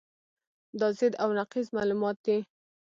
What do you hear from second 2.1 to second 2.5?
دي.